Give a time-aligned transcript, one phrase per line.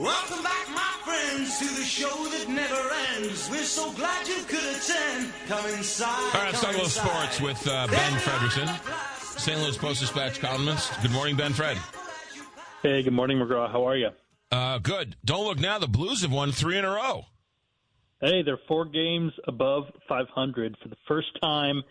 [0.00, 3.50] Welcome back, my friends, to the show that never ends.
[3.50, 5.32] We're so glad you could attend.
[5.48, 6.36] Come inside.
[6.36, 9.58] All right, let's talk sports with uh, Ben Frederickson, St.
[9.60, 10.92] Louis Post Dispatch columnist.
[11.02, 11.78] Good morning, Ben Fred.
[12.84, 13.72] Hey, good morning, McGraw.
[13.72, 14.10] How are you?
[14.52, 15.16] Uh, good.
[15.24, 15.80] Don't look now.
[15.80, 17.24] The Blues have won three in a row.
[18.20, 21.82] Hey, they're four games above 500 for the first time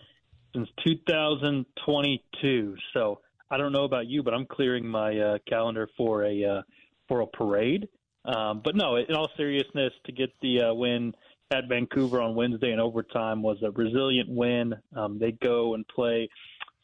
[0.54, 2.76] since 2022.
[2.94, 3.20] So
[3.52, 6.62] I don't know about you, but I'm clearing my uh, calendar for a uh,
[7.10, 7.90] for a parade.
[8.28, 11.14] Um, but no, in all seriousness, to get the uh, win
[11.52, 14.76] at Vancouver on Wednesday in overtime was a resilient win.
[14.96, 16.30] Um, they go and play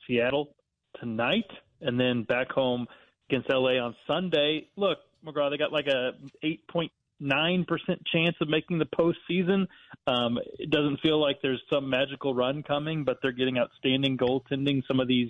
[0.07, 0.55] Seattle
[0.99, 1.49] tonight,
[1.81, 2.87] and then back home
[3.29, 4.69] against LA on Sunday.
[4.77, 6.11] Look, McGraw, they got like a
[6.43, 9.67] eight point nine percent chance of making the postseason.
[10.07, 14.81] Um, it doesn't feel like there's some magical run coming, but they're getting outstanding goaltending.
[14.87, 15.29] Some of these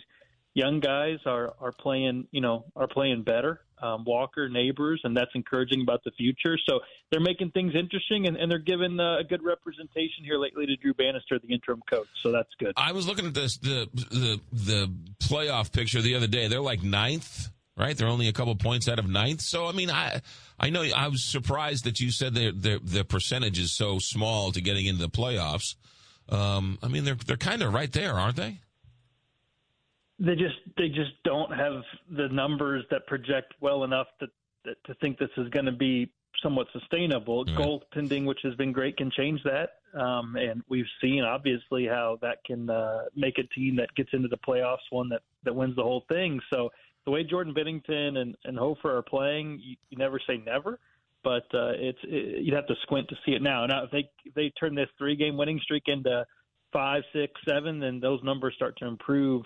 [0.53, 3.61] young guys are are playing, you know, are playing better.
[3.81, 6.57] Um, Walker, Neighbours, and that's encouraging about the future.
[6.69, 6.79] So
[7.11, 10.77] they're making things interesting, and, and they're giving uh, a good representation here lately to
[10.77, 12.07] Drew Bannister, the interim coach.
[12.21, 12.71] So that's good.
[12.77, 16.47] I was looking at this the the the playoff picture the other day.
[16.47, 17.97] They're like ninth, right?
[17.97, 19.41] They're only a couple points out of ninth.
[19.41, 20.21] So I mean, I
[20.57, 24.61] I know I was surprised that you said the the percentage is so small to
[24.61, 25.75] getting into the playoffs.
[26.29, 28.59] Um, I mean, they're they're kind of right there, aren't they?
[30.19, 31.81] They just they just don't have
[32.15, 34.27] the numbers that project well enough to
[34.85, 36.09] to think this is going to be
[36.41, 37.45] somewhat sustainable.
[37.45, 37.57] Right.
[37.57, 42.43] Goaltending, which has been great, can change that, um, and we've seen obviously how that
[42.45, 45.83] can uh, make a team that gets into the playoffs one that that wins the
[45.83, 46.39] whole thing.
[46.51, 46.69] So
[47.05, 50.79] the way Jordan Binnington and and Hofer are playing, you, you never say never.
[51.23, 53.65] But uh, it's it, you'd have to squint to see it now.
[53.65, 56.25] Now, if they if they turn this three game winning streak into
[56.73, 59.43] five, six, seven, then those numbers start to improve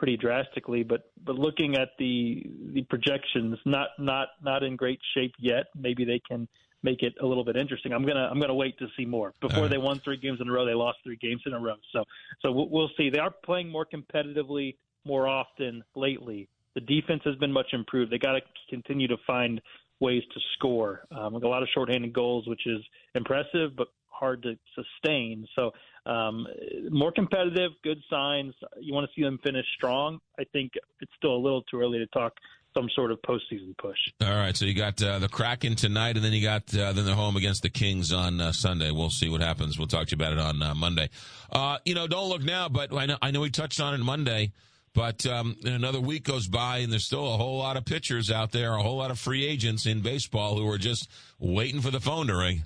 [0.00, 0.82] pretty drastically.
[0.82, 5.66] But but looking at the the projections, not not not in great shape yet.
[5.76, 6.48] Maybe they can
[6.82, 7.92] make it a little bit interesting.
[7.92, 9.34] I'm gonna I'm gonna wait to see more.
[9.42, 9.70] Before right.
[9.70, 11.76] they won three games in a row, they lost three games in a row.
[11.92, 12.04] So
[12.40, 13.10] so we'll, we'll see.
[13.10, 16.48] They are playing more competitively more often lately.
[16.74, 18.10] The defense has been much improved.
[18.10, 19.60] They got to continue to find
[19.98, 21.04] ways to score.
[21.10, 22.80] Um, a lot of shorthanded goals, which is
[23.14, 25.46] impressive, but hard to sustain.
[25.56, 25.70] So
[26.06, 26.46] um,
[26.90, 28.54] more competitive, good signs.
[28.80, 30.20] You want to see them finish strong.
[30.38, 32.34] I think it's still a little too early to talk
[32.74, 33.98] some sort of postseason push.
[34.22, 37.04] All right, so you got uh, the Kraken tonight, and then you got uh, then
[37.04, 38.90] they're home against the Kings on uh, Sunday.
[38.90, 39.78] We'll see what happens.
[39.78, 41.10] We'll talk to you about it on uh, Monday.
[41.50, 43.98] Uh, you know, don't look now, but I know I know we touched on it
[43.98, 44.52] Monday.
[44.92, 48.50] But um, another week goes by, and there's still a whole lot of pitchers out
[48.50, 52.00] there, a whole lot of free agents in baseball who are just waiting for the
[52.00, 52.64] phone to ring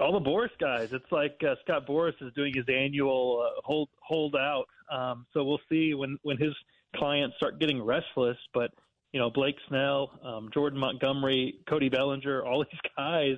[0.00, 0.92] all the Boras guys.
[0.92, 4.66] It's like uh, Scott Boras is doing his annual uh, hold hold out.
[4.90, 6.54] Um, so we'll see when when his
[6.96, 8.36] clients start getting restless.
[8.52, 8.72] But
[9.12, 13.36] you know, Blake Snell, um, Jordan Montgomery, Cody Bellinger, all these guys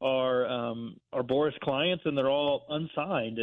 [0.00, 3.40] are um, are Boras clients, and they're all unsigned.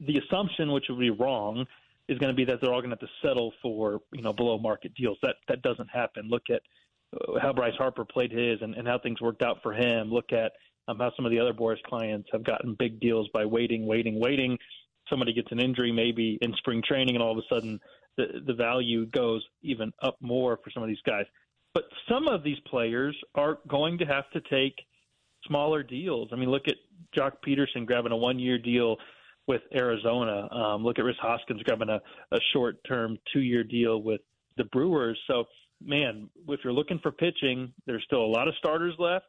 [0.00, 1.64] The assumption, which would be wrong,
[2.08, 4.32] is going to be that they're all going to have to settle for you know
[4.32, 5.18] below market deals.
[5.22, 6.28] That that doesn't happen.
[6.28, 6.62] Look at
[7.14, 10.10] uh, how Bryce Harper played his and, and how things worked out for him.
[10.10, 10.52] Look at
[10.88, 14.20] um, how some of the other Boras clients have gotten big deals by waiting, waiting,
[14.20, 14.58] waiting.
[15.08, 17.80] Somebody gets an injury maybe in spring training, and all of a sudden
[18.16, 21.24] the the value goes even up more for some of these guys.
[21.74, 24.74] But some of these players are going to have to take
[25.46, 26.28] smaller deals.
[26.32, 26.76] I mean, look at
[27.16, 28.96] Joc Pederson grabbing a one year deal
[29.46, 30.48] with Arizona.
[30.52, 32.00] Um, look at Rhys Hoskins grabbing a,
[32.30, 34.20] a short term two year deal with
[34.56, 35.18] the Brewers.
[35.26, 35.44] So,
[35.84, 39.26] man, if you're looking for pitching, there's still a lot of starters left.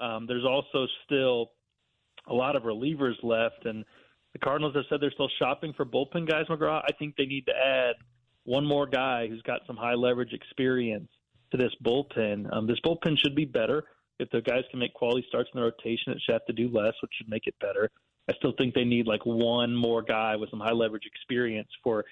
[0.00, 1.50] Um, there's also still
[2.26, 3.84] a lot of relievers left, and
[4.32, 6.46] the Cardinals have said they're still shopping for bullpen guys.
[6.48, 7.94] McGraw, I think they need to add
[8.44, 11.08] one more guy who's got some high leverage experience
[11.50, 12.52] to this bullpen.
[12.54, 13.84] Um, this bullpen should be better.
[14.18, 16.68] If the guys can make quality starts in the rotation, it should have to do
[16.68, 17.90] less, which should make it better.
[18.28, 22.04] I still think they need like one more guy with some high leverage experience for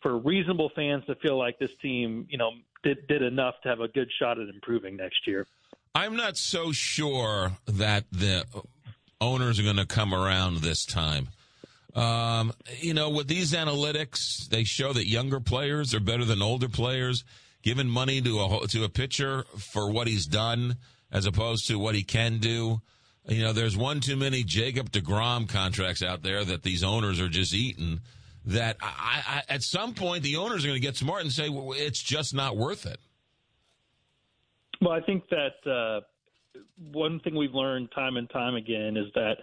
[0.00, 3.80] for reasonable fans to feel like this team, you know, did did enough to have
[3.80, 5.46] a good shot at improving next year.
[5.94, 8.44] I'm not so sure that the
[9.20, 11.28] owners are going to come around this time.
[11.94, 16.68] Um, you know, with these analytics, they show that younger players are better than older
[16.68, 17.24] players.
[17.62, 20.76] Giving money to a to a pitcher for what he's done
[21.10, 22.80] as opposed to what he can do.
[23.26, 27.28] You know, there's one too many Jacob Degrom contracts out there that these owners are
[27.28, 28.00] just eating.
[28.46, 31.48] That I, I, at some point the owners are going to get smart and say
[31.48, 33.00] well, it's just not worth it.
[34.80, 36.00] Well, I think that uh,
[36.92, 39.38] one thing we've learned time and time again is that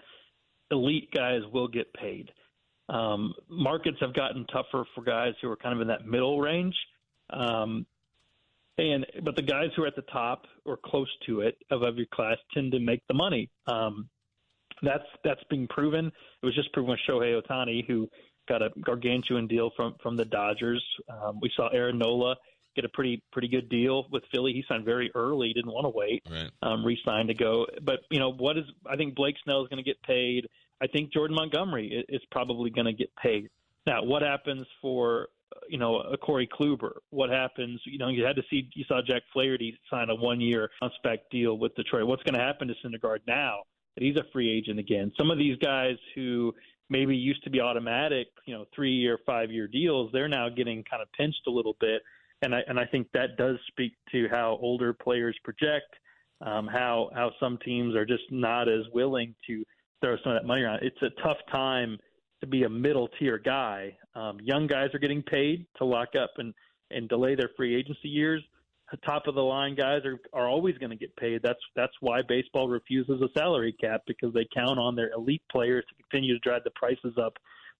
[0.71, 2.31] elite guys will get paid.
[2.89, 6.75] Um, markets have gotten tougher for guys who are kind of in that middle range.
[7.31, 7.85] Um,
[8.77, 12.07] And but the guys who are at the top or close to it of every
[12.07, 13.49] class tend to make the money.
[13.67, 14.09] Um,
[14.81, 16.07] that's that's being proven.
[16.41, 18.09] It was just proven with Shohei Ohtani, who
[18.49, 20.83] got a gargantuan deal from from the Dodgers.
[21.09, 22.35] Um, we saw Aaron Nola
[22.75, 24.54] get a pretty pretty good deal with Philly.
[24.54, 26.51] He signed very early, didn't want to wait, Right.
[26.62, 27.66] um, re-signed to go.
[27.81, 28.66] But you know what is?
[28.86, 30.48] I think Blake Snell is going to get paid.
[30.81, 33.50] I think Jordan Montgomery is probably going to get paid.
[33.88, 36.94] Now, what happens for uh, you know a Corey Kluber?
[37.12, 37.80] What happens?
[37.86, 41.30] You know, you had to see you saw Jack Flaherty sign a one-year on spec
[41.30, 42.07] deal with Detroit.
[42.07, 43.60] What's going to happen to Syndergaard now
[43.95, 45.12] that he's a free agent again?
[45.18, 46.54] Some of these guys who
[46.89, 51.12] maybe used to be automatic, you know, three-year, five-year deals, they're now getting kind of
[51.13, 52.04] pinched a little bit,
[52.45, 55.94] and I and I think that does speak to how older players project,
[56.42, 59.63] um, how how some teams are just not as willing to
[60.01, 60.80] throw some of that money around.
[60.83, 61.97] It's a tough time
[62.42, 63.97] to be a middle tier guy.
[64.13, 66.53] Um, young guys are getting paid to lock up and
[66.92, 68.44] and delay their free agency years.
[69.03, 71.41] Top of the line guys are are always going to get paid.
[71.44, 75.83] That's that's why baseball refuses a salary cap because they count on their elite players
[75.89, 77.33] to continue to drive the prices up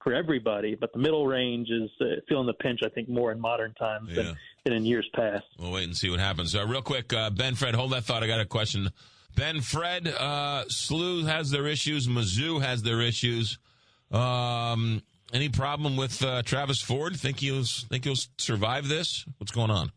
[0.04, 0.76] for everybody.
[0.76, 4.10] But the middle range is uh, feeling the pinch, I think, more in modern times
[4.10, 4.24] Yeah.
[4.24, 5.44] than, than in years past.
[5.60, 6.56] We'll wait and see what happens.
[6.56, 8.24] Uh, real quick, uh, Ben Fred, hold that thought.
[8.24, 8.90] I got a question.
[9.36, 12.08] Ben Fred, uh, SLU has their issues.
[12.08, 13.58] Mizzou has their issues.
[14.12, 15.02] Um,
[15.34, 17.16] any problem with uh, Travis Ford?
[17.18, 19.26] Think he'll think he'll survive this?
[19.40, 19.92] What's going on?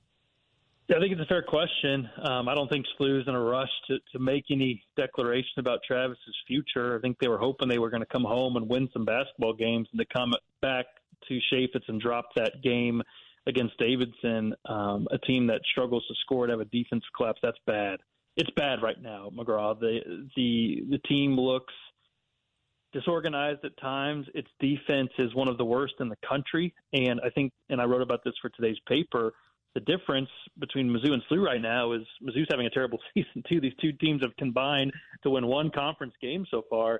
[0.89, 2.09] Yeah, I think it's a fair question.
[2.25, 6.37] Um, I don't think SLU's in a rush to, to make any declaration about Travis's
[6.47, 6.97] future.
[6.97, 9.53] I think they were hoping they were going to come home and win some basketball
[9.53, 10.33] games and to come
[10.63, 10.87] back
[11.29, 13.03] to Chaifetz and drop that game
[13.47, 17.41] against Davidson, um, a team that struggles to score and have a defense collapse.
[17.43, 17.99] That's bad.
[18.37, 19.79] It's bad right now, McGraw.
[19.79, 21.75] The the the team looks
[22.93, 24.27] disorganized at times.
[24.35, 27.85] Its defense is one of the worst in the country, and I think, and I
[27.85, 29.33] wrote about this for today's paper.
[29.79, 30.29] The difference
[30.59, 33.61] between Mizzou and SLU right now is Mizzou's having a terrible season too.
[33.61, 34.93] These two teams have combined
[35.23, 36.99] to win one conference game so far.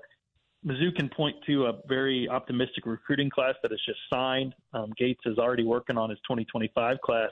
[0.65, 4.55] Mizzou can point to a very optimistic recruiting class that is just signed.
[4.73, 7.31] Um, Gates is already working on his 2025 class.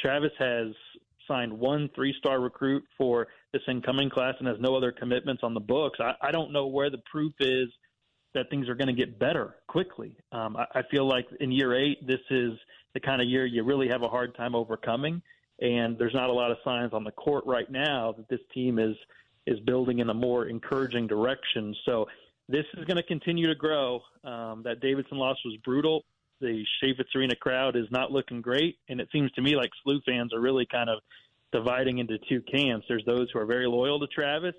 [0.00, 0.68] Travis has
[1.26, 5.60] signed one three-star recruit for this incoming class and has no other commitments on the
[5.60, 5.98] books.
[6.00, 7.68] I, I don't know where the proof is
[8.36, 10.16] that things are going to get better quickly.
[10.30, 12.52] Um, I, I feel like in year eight, this is
[12.94, 15.22] the kind of year you really have a hard time overcoming,
[15.60, 18.78] and there's not a lot of signs on the court right now that this team
[18.78, 18.94] is
[19.46, 21.74] is building in a more encouraging direction.
[21.84, 22.06] So
[22.48, 24.00] this is going to continue to grow.
[24.24, 26.04] Um, that Davidson loss was brutal.
[26.40, 30.00] The Chaifetz Arena crowd is not looking great, and it seems to me like SLU
[30.04, 30.98] fans are really kind of
[31.52, 32.86] dividing into two camps.
[32.88, 34.54] There's those who are very loyal to Travis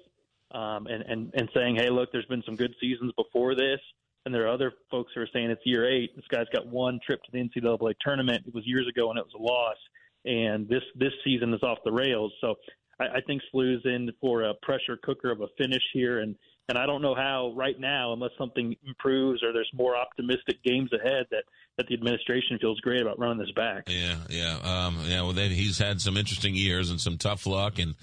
[0.51, 3.79] um, and, and, and saying, hey, look, there's been some good seasons before this.
[4.25, 6.15] And there are other folks who are saying it's year eight.
[6.15, 8.43] This guy's got one trip to the NCAA tournament.
[8.45, 9.77] It was years ago and it was a loss.
[10.25, 12.33] And this, this season is off the rails.
[12.41, 12.55] So
[12.99, 16.19] I, I think SLU's in for a pressure cooker of a finish here.
[16.19, 16.35] And,
[16.67, 20.91] and I don't know how right now, unless something improves or there's more optimistic games
[20.91, 21.43] ahead, that,
[21.77, 23.83] that the administration feels great about running this back.
[23.87, 25.21] Yeah, yeah, um, yeah.
[25.21, 27.95] Well, then he's had some interesting years and some tough luck and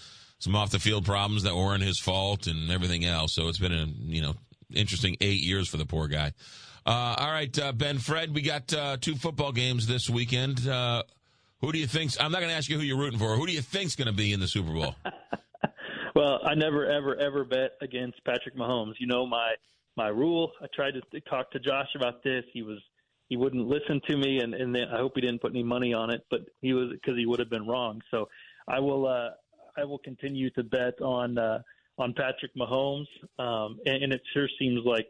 [0.45, 3.35] some off the field problems that weren't his fault and everything else.
[3.35, 4.35] So it's been a you know
[4.73, 6.33] interesting eight years for the poor guy.
[6.87, 10.69] Uh, all right, uh, Ben Fred, we got uh, two football games this weekend.
[10.69, 11.03] Uh,
[11.63, 12.21] who do you think's?
[12.21, 13.37] I'm not going to ask you who you're rooting for.
[13.37, 14.95] Who do you think's going to be in the Super Bowl?
[16.15, 18.95] Well, I never, ever, ever bet against Patrick Mahomes.
[18.99, 19.55] You know my
[19.97, 20.53] my rule.
[20.63, 22.45] I tried to talk to Josh about this.
[22.53, 22.79] He was
[23.29, 25.93] he wouldn't listen to me, and and then I hope he didn't put any money
[25.93, 28.01] on it, but he was because he would have been wrong.
[28.13, 28.29] So
[28.69, 29.31] I will uh,
[29.77, 31.61] I will continue to bet on uh,
[31.99, 33.07] on Patrick Mahomes,
[33.39, 35.07] um, and, and it sure seems like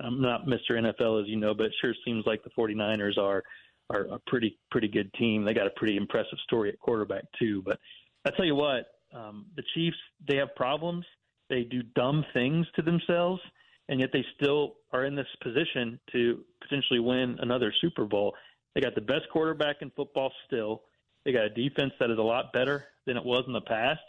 [0.00, 0.72] I'm not Mr.
[0.72, 3.42] NFL as you know, but it sure seems like the 49ers are
[3.90, 5.44] are a pretty pretty good team.
[5.44, 7.62] They got a pretty impressive story at quarterback too.
[7.64, 7.78] But
[8.24, 9.96] I tell you what, um, the Chiefs
[10.28, 11.04] they have problems.
[11.48, 13.40] They do dumb things to themselves,
[13.88, 18.34] and yet they still are in this position to potentially win another Super Bowl.
[18.74, 20.82] They got the best quarterback in football still.
[21.26, 24.00] They got a defense that is a lot better than it was in the past,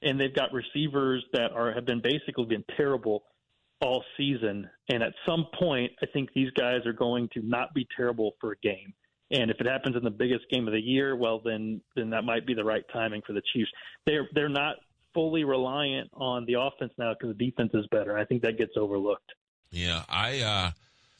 [0.00, 3.24] and they've got receivers that are have been basically been terrible
[3.82, 4.70] all season.
[4.90, 8.52] And at some point, I think these guys are going to not be terrible for
[8.52, 8.94] a game.
[9.30, 12.24] And if it happens in the biggest game of the year, well, then then that
[12.24, 13.70] might be the right timing for the Chiefs.
[14.06, 14.76] They're they're not
[15.12, 18.16] fully reliant on the offense now because the defense is better.
[18.16, 19.30] I think that gets overlooked.
[19.70, 20.40] Yeah, I.
[20.40, 20.70] Uh,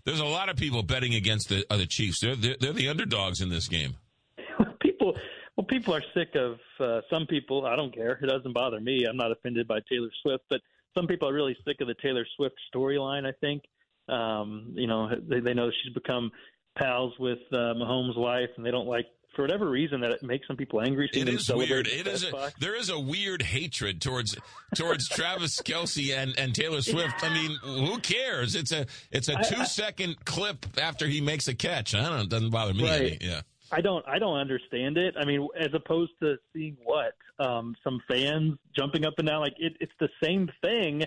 [0.04, 2.20] there's a lot of people betting against the uh, the Chiefs.
[2.20, 3.96] They're, they're they're the underdogs in this game.
[4.80, 5.14] people,
[5.56, 7.66] well, people are sick of uh, some people.
[7.66, 8.18] I don't care.
[8.22, 9.04] It doesn't bother me.
[9.08, 10.60] I'm not offended by Taylor Swift, but
[10.96, 13.26] some people are really sick of the Taylor Swift storyline.
[13.26, 13.62] I think,
[14.08, 16.30] um, you know, they, they know she's become
[16.78, 20.46] pals with uh, Mahomes' wife, and they don't like for whatever reason that it makes
[20.46, 21.08] some people angry.
[21.12, 21.86] It is weird.
[21.86, 24.36] It is a, there is a weird hatred towards
[24.74, 27.22] towards Travis Kelce and, and Taylor Swift.
[27.22, 28.54] I mean, who cares?
[28.54, 31.94] It's a it's a two I, second clip after he makes a catch.
[31.94, 32.22] I don't know.
[32.22, 32.84] It doesn't bother me.
[32.84, 33.00] Right.
[33.00, 33.18] Any.
[33.20, 33.40] Yeah.
[33.72, 35.14] I don't I don't understand it.
[35.18, 39.54] I mean, as opposed to seeing what um, some fans jumping up and down, like
[39.58, 41.04] it, it's the same thing.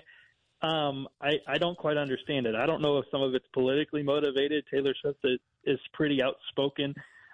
[0.62, 2.56] Um, I I don't quite understand it.
[2.56, 4.64] I don't know if some of it's politically motivated.
[4.72, 6.92] Taylor Swift is, is pretty outspoken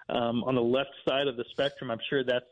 [0.09, 1.89] um, on the left side of the spectrum.
[1.89, 2.45] I'm sure that's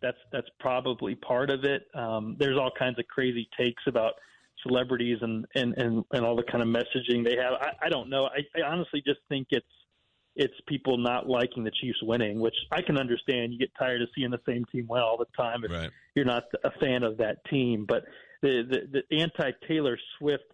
[0.00, 1.86] that's that's probably part of it.
[1.94, 4.14] Um, there's all kinds of crazy takes about
[4.62, 7.54] celebrities and and and, and all the kind of messaging they have.
[7.60, 8.26] I, I don't know.
[8.26, 9.66] I, I honestly just think it's
[10.34, 13.52] it's people not liking the Chiefs winning, which I can understand.
[13.52, 15.90] You get tired of seeing the same team win all the time if right.
[16.14, 17.84] you're not a fan of that team.
[17.86, 18.04] But
[18.40, 20.44] the the, the anti Taylor Swift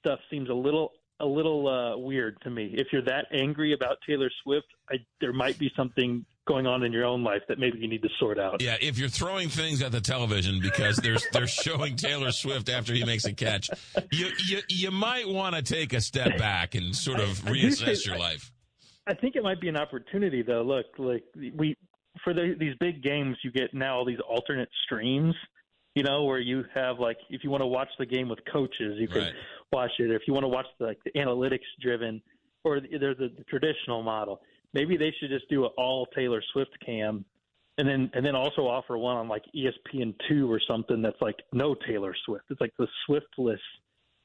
[0.00, 2.74] stuff seems a little a little uh, weird to me.
[2.76, 6.92] If you're that angry about Taylor Swift, I, there might be something going on in
[6.92, 8.60] your own life that maybe you need to sort out.
[8.60, 12.92] Yeah, if you're throwing things at the television because they're they're showing Taylor Swift after
[12.92, 13.70] he makes a catch,
[14.10, 18.18] you you, you might want to take a step back and sort of reassess your
[18.18, 18.50] life.
[19.06, 20.62] I think it might be an opportunity though.
[20.62, 21.76] Look, like we
[22.22, 25.34] for the, these big games, you get now all these alternate streams.
[25.94, 28.96] You know, where you have like if you want to watch the game with coaches,
[28.98, 29.32] you can right.
[29.72, 30.10] watch it.
[30.10, 32.20] If you want to watch the, like the analytics driven,
[32.64, 34.40] or there's a the traditional model.
[34.72, 37.24] Maybe they should just do an all Taylor Swift cam,
[37.78, 41.36] and then and then also offer one on like ESPN two or something that's like
[41.52, 42.46] no Taylor Swift.
[42.50, 43.60] It's like the Swiftless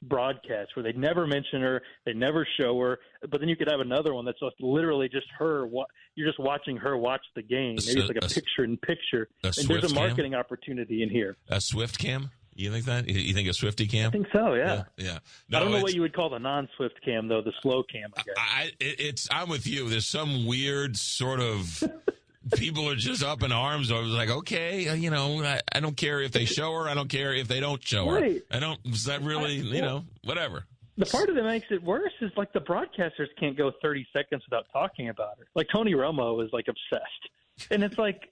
[0.02, 2.98] broadcast where they never mention her, they never show her,
[3.30, 5.68] but then you could have another one that's just literally just her.
[6.14, 7.76] You're just watching her watch the game.
[7.86, 9.28] Maybe it's like a, a picture in picture.
[9.42, 10.40] And there's a marketing cam?
[10.40, 11.36] opportunity in here.
[11.48, 12.30] A Swift cam.
[12.60, 13.08] You think that?
[13.08, 14.08] You think a Swifty cam?
[14.08, 14.54] I think so.
[14.54, 14.84] Yeah.
[14.96, 15.04] Yeah.
[15.04, 15.18] yeah.
[15.48, 17.40] No, I don't know what you would call the non-Swift cam though.
[17.40, 18.10] The slow cam.
[18.16, 18.34] I guess.
[18.36, 19.28] I, it's.
[19.30, 19.88] I'm with you.
[19.88, 21.82] There's some weird sort of
[22.56, 23.90] people are just up in arms.
[23.90, 26.88] I was like, okay, uh, you know, I, I, don't care if they show her.
[26.88, 28.24] I don't care if they don't show her.
[28.50, 28.78] I don't.
[28.86, 30.64] Is that really, you know, whatever.
[30.96, 34.42] The part of that makes it worse is like the broadcasters can't go 30 seconds
[34.48, 35.46] without talking about her.
[35.54, 38.30] Like Tony Romo is like obsessed, and it's like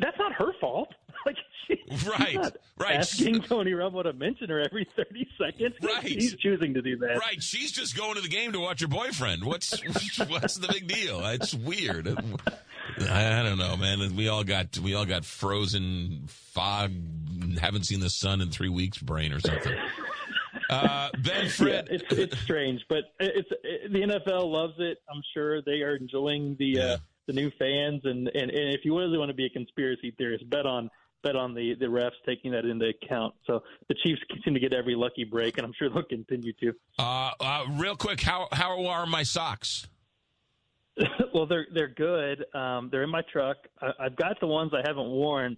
[0.00, 0.88] that's not her fault.
[1.24, 1.36] Like
[1.68, 2.96] she, right, right.
[2.96, 5.76] Asking Tony Romo to mention her every 30 seconds.
[5.80, 6.02] Right.
[6.02, 7.16] He's choosing to do that.
[7.18, 7.40] Right.
[7.40, 9.44] She's just going to the game to watch her boyfriend.
[9.44, 9.80] What's
[10.28, 11.24] what's the big deal?
[11.26, 12.18] It's weird.
[13.00, 14.16] I, don't know, man.
[14.16, 16.92] We all got we all got frozen fog,
[17.60, 19.76] haven't seen the sun in three weeks, brain or something.
[20.70, 24.98] Uh, ben Fred, yeah, it's it's strange, but it's it, the NFL loves it.
[25.10, 26.92] I'm sure they are enjoying the uh, yeah.
[26.92, 26.96] uh,
[27.26, 30.48] the new fans, and, and and if you really want to be a conspiracy theorist,
[30.48, 30.88] bet on
[31.22, 33.34] bet on the the refs taking that into account.
[33.46, 36.72] So the Chiefs seem to get every lucky break, and I'm sure they'll continue to.
[36.98, 39.86] Uh, uh, real quick, how how are my socks?
[41.34, 42.44] well, they're they're good.
[42.54, 43.56] Um, they're in my truck.
[43.80, 45.56] I, I've got the ones I haven't worn.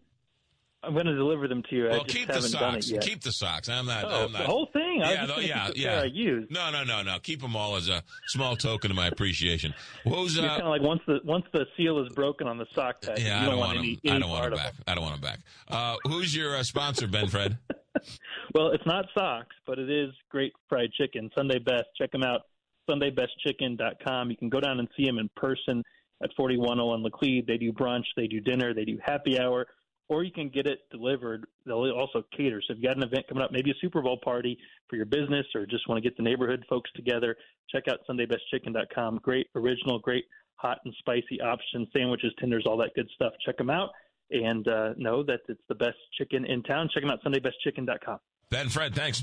[0.84, 1.88] I'm going to deliver them to you.
[1.88, 2.92] Well, keep the socks.
[3.00, 3.68] Keep the socks.
[3.68, 4.04] I'm not.
[4.04, 4.42] Oh, I'm not.
[4.42, 5.00] The whole thing.
[5.00, 6.00] Yeah, yeah, yeah.
[6.02, 6.46] I use.
[6.50, 7.18] No, no, no, no.
[7.22, 9.74] Keep them all as a small token of my appreciation.
[10.04, 13.00] Who's uh, kind of like once the once the seal is broken on the sock
[13.00, 13.18] tag.
[13.18, 13.96] Yeah, I don't, want, them.
[14.08, 14.74] I don't want them back.
[14.86, 15.38] I don't want them back.
[15.68, 17.56] Uh, who's your uh, sponsor, Ben Fred?
[18.54, 21.30] well, it's not socks, but it is great fried chicken.
[21.34, 21.86] Sunday best.
[21.96, 22.42] Check them out.
[22.88, 24.30] SundayBestChicken.com.
[24.30, 25.82] You can go down and see them in person
[26.22, 27.46] at 4101 Laclede.
[27.46, 29.66] They do brunch, they do dinner, they do happy hour,
[30.08, 31.46] or you can get it delivered.
[31.66, 32.60] They'll also cater.
[32.66, 35.06] So if you've got an event coming up, maybe a Super Bowl party for your
[35.06, 37.36] business, or just want to get the neighborhood folks together,
[37.70, 39.20] check out SundayBestChicken.com.
[39.22, 40.24] Great original, great
[40.56, 43.32] hot and spicy options, sandwiches, tenders, all that good stuff.
[43.44, 43.90] Check them out
[44.30, 46.88] and uh, know that it's the best chicken in town.
[46.92, 48.18] Check them out, SundayBestChicken.com.
[48.50, 49.22] Ben Fred, thanks.